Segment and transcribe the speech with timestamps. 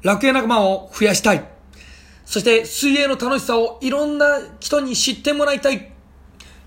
[0.00, 1.44] 楽園仲間を増やしたい。
[2.24, 5.90] そして水泳の楽しさをいろんな人に知ってもらいたい。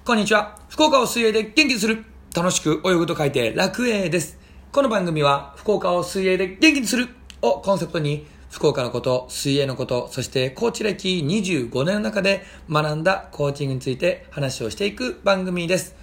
[0.04, 0.60] こんにちは。
[0.68, 2.04] 福岡を水泳で元気にする。
[2.36, 4.38] 楽しく泳ぐと書いて楽泳です。
[4.74, 7.08] この番組は福岡を水泳で元気にする
[7.42, 16.01] をコンセプトに福岡のこと、水泳のこと、そしてコーチ歴25年の中で学んだコーチングについて話をしていく番組です。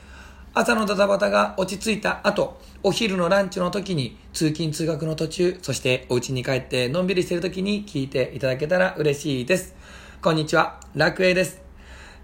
[0.60, 9.76] 朝のダタバタが落ち着いた後、お昼のランチの時に、通勤通学の途中、そしてお家に帰ってのんびりしてる時に聞いていただけたら嬉しいです。
[10.20, 11.62] こんにちは、楽栄です。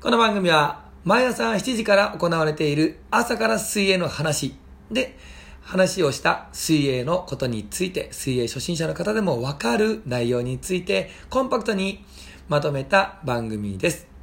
[0.00, 4.56] この番組は、毎朝7時から行われている朝から水泳の話
[4.90, 5.16] で、
[5.60, 12.04] 話をした水泳のことについて、水泳初心者の方でもわかる内容について、コンパクトに
[12.48, 14.13] まとめた番組です。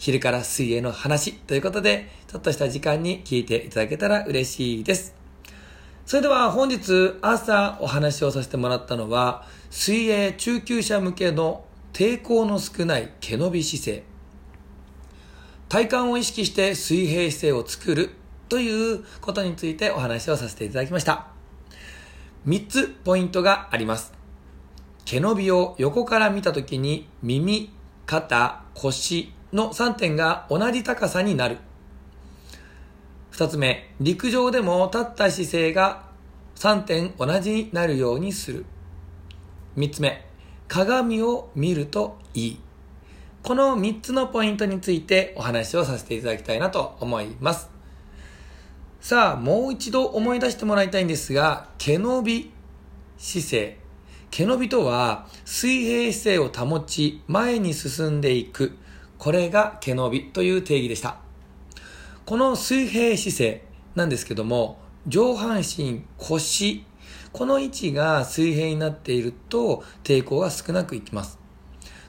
[0.00, 5.14] 昼から水泳の話ということで、ちょっとした時間に聞いていただけたら嬉しいです。
[6.06, 14.04] それでは本日朝お話をさせてもらったのは、水泳中級者向けの抵抗の少ない毛伸び姿勢。
[15.68, 18.10] 体幹を意識して水平姿勢を作る
[18.48, 21.26] ということについてお話をさせていただきました。
[22.46, 24.14] 3つポイントがあります。
[25.04, 27.70] 毛伸びを横から見たときに耳、
[28.06, 31.58] 肩、腰の3点が同じ高さになる。
[33.30, 36.04] 二つ目、陸上でも立った姿勢が
[36.56, 38.66] 3点同じになるようにする。
[39.76, 40.26] 三つ目、
[40.68, 42.60] 鏡を見るといい。
[43.42, 47.70] この3つのポイントについてお話をさせていただきたいなと思います。
[49.00, 52.52] さあ、もう一度思い出してもらいたいんですが、毛伸び
[53.16, 53.78] 姿勢。
[54.30, 58.76] 毛伸びとは、水平姿勢を保ち、前に進んでいく。
[59.20, 61.18] これが毛伸びという定義でした。
[62.24, 66.86] この水平姿勢なんですけども、上半身、腰、
[67.30, 71.38] この位置が水平になっていると抵抗が少なくいきます。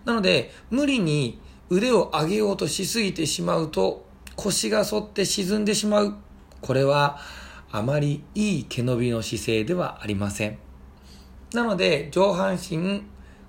[0.06, 4.06] なので、無理に腕を上げようとしすぎてしまうと
[4.38, 6.16] 腰が反って沈んでしまう。
[6.62, 7.20] これは
[7.74, 10.58] あまりいい毛伸びの姿勢ではありません。
[11.54, 13.04] なので、上半身、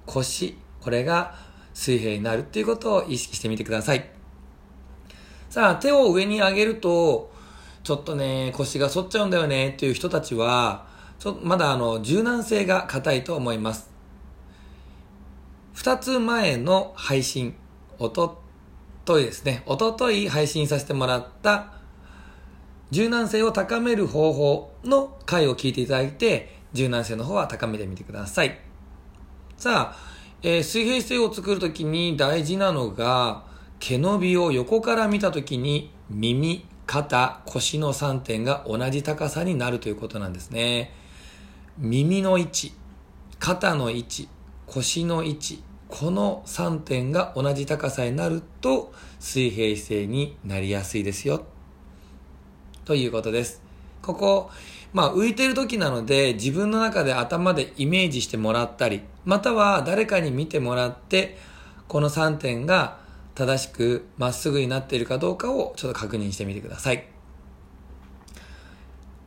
[0.07, 4.09] 腰、これが水平になるっていうことを意識してみてください。
[5.51, 7.31] さあ、手を上に上げると、
[7.85, 10.87] ちょっとね、腰が反っちゃうんだよねっていう人たちは、
[11.19, 13.91] ちょまだあの、柔軟性が硬いと思います。
[15.75, 17.55] 二つ前の配信、
[17.99, 18.43] おと
[19.05, 21.73] といですね、おととい配信させてもらった
[22.91, 28.59] 柔軟性を高める方法の回を聞いていただいて、柔軟性の方は高めてみてください。
[29.57, 30.12] さあ、
[30.45, 33.45] えー、水平姿勢を作るときに大事なのが、
[33.79, 40.93] 毛伸びを横から見たときに耳、肩、腰の3点が同じ高さになるということなんですね。
[41.79, 42.73] 耳の位置、
[43.39, 44.29] 肩の位置、
[44.67, 51.45] 腰の位置、この3点が同じ高さになると水平姿勢になりやすいですよ。
[52.85, 53.63] ということです。
[54.01, 54.51] ここ、
[54.93, 61.39] まあ浮いてる時なので自分の中で頭でイメージしてもらったり、または誰かに見てもらって、
[61.89, 62.99] この3点が
[63.35, 67.07] 正しくまっすぐになっているかどうかをちょっと確認してみてください。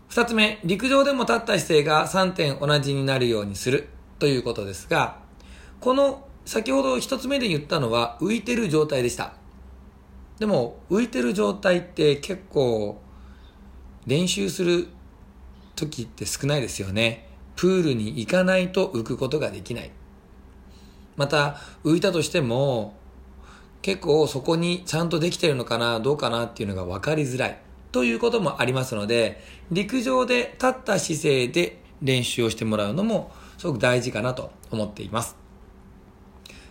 [0.10, 5.18] 二つ目、陸上でも立った姿勢が3点同じになるようにするということですが、
[5.80, 9.34] この先ほど一つ目で言ったのは浮いてる状態でした。
[10.40, 13.02] でも浮いてる状態って結構
[14.06, 14.88] 練習する
[15.76, 17.25] 時って少ないですよね。
[17.56, 19.92] プールに行かないと浮くことができない。
[21.16, 22.96] また、浮いたとしても、
[23.82, 27.60] 結構そこにちゃんとできてるのかな、どうかなっていうのが分かりづらい。
[27.92, 35.38] ということもありますので、陸上で立った姿勢で練習をしてもらうのもすごく大事かなと思っています。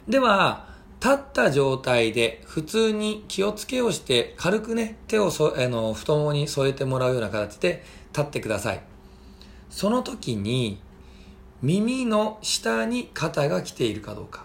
[0.07, 8.94] では、立った状態で普通に気をつけをして軽くね、手をそあの太ももに添えてもらうような形で立ってください。
[9.75, 10.79] その時に
[11.61, 14.45] 耳の下に肩が来ているかどうか。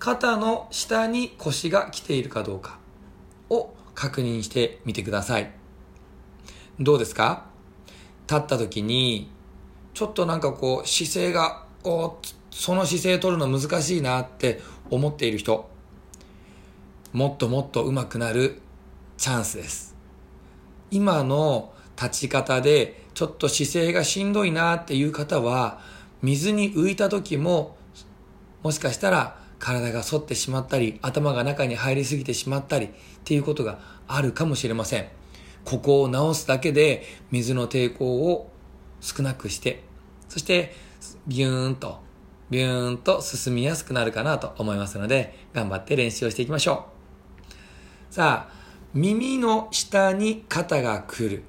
[0.00, 2.80] 肩の下に腰が来ているかどうか。
[3.48, 5.52] を確認してみてください。
[6.80, 7.46] どうですか？
[8.28, 9.30] 立った時に
[9.94, 12.16] ちょっとなんかこう姿勢がお
[12.50, 15.70] その姿勢取るの難しいなって思っている人。
[17.12, 18.60] もっともっと上手くなる
[19.16, 19.94] チャンスです。
[20.90, 25.80] 今の立ち方でちょっと姿勢がしんどいなっていう方は、
[26.22, 27.76] 水に浮いた時も、
[28.62, 32.90] もしかしたら体が反ってしまったり、頭が中に入りすぎてしまったりっ
[33.24, 35.06] ていうことがあるかもしれません。
[35.64, 38.50] ここを直すだけで水の抵抗を
[39.00, 39.82] 少なくして、
[40.28, 40.74] そして
[41.26, 42.06] ビューンと
[42.50, 46.86] ビューンと進みやすくなるかなと思いますので、頑張って練習をしていきましょ
[48.10, 48.14] う。
[48.14, 48.52] さあ、
[48.94, 51.42] 耳の下に肩が来る。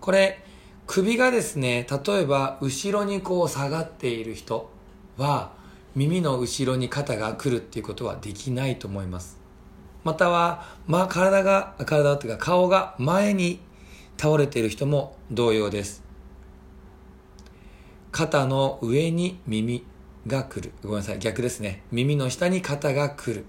[0.00, 0.42] これ、
[0.86, 4.70] 首がですね、例えば後ろにこう下がっている人
[5.16, 5.52] は、
[5.94, 9.38] 耳の後ろに肩が来るっていうことはできないと思います。
[10.02, 13.60] または、まあ、体が、体っていうか顔が前に
[14.18, 16.02] 倒れている人も同様です。
[18.12, 19.84] 肩の上に耳
[20.26, 20.72] が来る。
[20.82, 21.82] ごめんなさい、逆ですね。
[21.92, 23.44] 耳の下に肩が来る。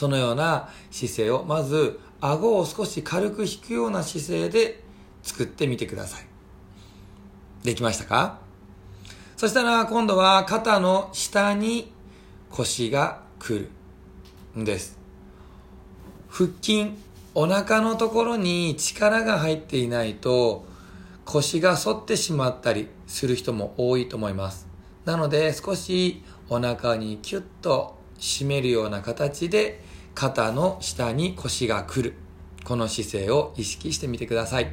[0.00, 4.82] そのような姿勢を、まず、顎を少し軽く引くような姿勢で
[5.22, 6.26] 作ってみてください。
[7.62, 8.38] できましたか？
[9.36, 11.92] そしたら今度は肩の下に
[12.48, 13.68] 腰が来る。
[14.58, 14.98] んです。
[16.30, 16.92] 腹筋、
[17.34, 20.64] お腹のところに力が入っていないと
[21.26, 24.66] 腰が反ってしまったりする人も多いと思います。
[25.04, 29.88] なので少しお腹にキュッと締めるような形で
[30.20, 32.14] 肩の下に腰が来る。
[32.64, 34.70] この姿勢を意識してみてください。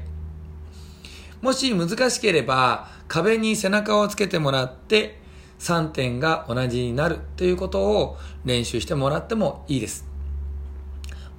[1.40, 5.22] もし難しければ壁に背中をつけてもらって
[5.60, 10.06] 3点が同じになるということを練習してもらってもいいです。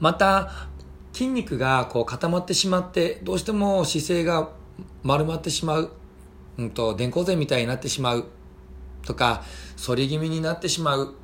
[0.01, 0.53] また、
[1.13, 4.49] 筋肉がこう固まってしまって、どうしても姿勢が
[5.03, 5.91] 丸まってしまう、
[6.57, 8.25] うんと、電光線みたいになってしまう
[9.05, 9.43] とか、
[9.77, 11.15] 反り気味になってしまう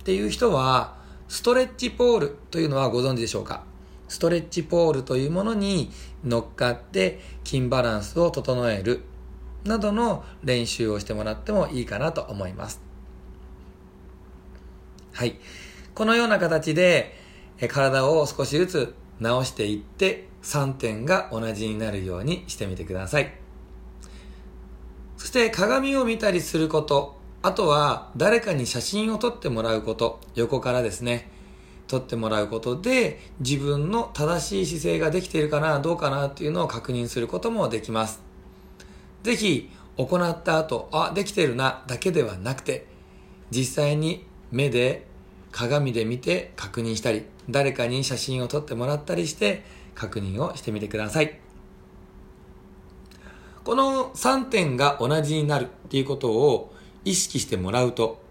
[0.00, 3.64] っていう人は、ストレッチポールというのはご存知でしょうか？
[4.08, 5.90] ストレッチポールというものに
[6.24, 9.02] 乗っかって筋バランスを整える
[9.64, 12.80] などの練習をしてもらってもいいかなと思います。
[15.12, 15.38] はい。
[15.94, 17.16] このような形で
[17.68, 23.32] 体を少しずつ直していって3点が同じになるようにしてみてください。
[25.16, 31.30] そして鏡を見たりすること、あとは誰かに写真を撮ってもらうこと、横からですね、
[31.88, 38.22] 撮ってもらうことで自分の正しい姿勢ができているかな、どうかなっていうのを確認することもできます。
[39.24, 39.68] ぜひ
[39.98, 42.86] 行った後、あ、できてるな、だけではなくて、
[43.50, 45.06] 実際に目で
[45.52, 49.64] 鏡で見て確認したり、誰かに写真を撮ってもらったりして
[49.94, 51.38] 確認をしてみてください。
[53.64, 56.70] この3点が同じになるっていうことを
[57.04, 58.22] 意識してもらうと、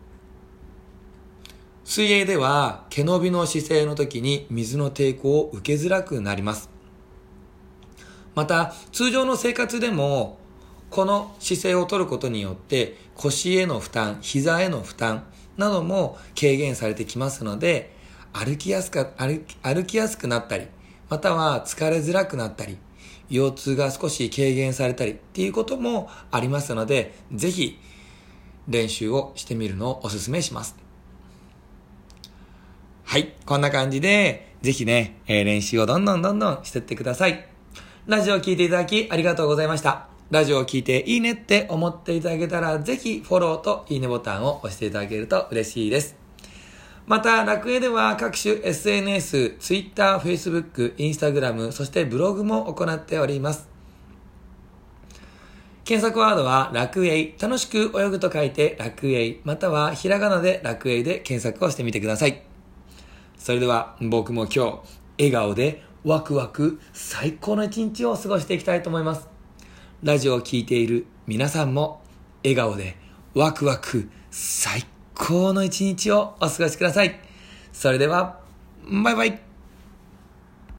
[1.83, 6.69] 水泳では毛伸びの姿勢の時に水の抵抗を受けづらくなります。
[8.35, 10.37] また、通常の生活でも
[10.89, 15.25] この姿勢をとることによって腰への負担、膝への負担
[15.57, 17.93] なども軽減されてきますので、
[18.31, 20.67] 歩きやすか、歩歩きやすくなったり、
[21.09, 22.77] または疲れづらくなったり、
[23.29, 27.79] 腰痛が少し軽減されたりっていうこともありますので、ぜひ
[28.67, 30.75] 練習をしてみるのをお勧めします。
[33.03, 33.33] はい。
[33.45, 37.45] こんな感じで、ぜひね、えー、練習をどんどんどんどんしてってください。
[38.07, 40.07] ラジオを聴いていただきありがとうございました。
[40.31, 46.15] ラジオを聴いていいねって思っていただけたら、ぜひフォローといいねボタンを押していただけると嬉しいです。
[47.05, 53.72] また、楽園では各種 SNS、Twitter、Facebook、Instagram、そしてブログも行っております。
[55.85, 62.41] 検索ワードは楽園、楽しく泳ぐと書いて楽園、またはひらがなで楽園で検索をしてみてください。
[63.37, 64.79] それでは僕も今日、
[65.19, 69.27] 笑顔でワクワク最高の一日を過ごしていきたいと思います。
[70.01, 72.01] ラジオを聴いている皆さんも
[72.43, 72.95] 笑顔で
[73.33, 77.19] ワクワク最高の一日をお過ごしください。
[77.73, 78.39] それでは、
[79.03, 79.52] バイバイ